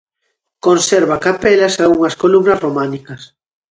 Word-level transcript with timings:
Conserva 0.65 1.21
capelas 1.25 1.73
e 1.75 1.81
algunhas 1.83 2.15
columnas 2.23 2.61
románicas. 2.65 3.21